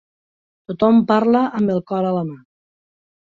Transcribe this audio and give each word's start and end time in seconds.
Tothom 0.69 0.97
parla 1.11 1.43
amb 1.59 1.73
el 1.75 1.83
cor 1.91 2.09
a 2.13 2.17
la 2.17 2.23
mà. 2.33 2.39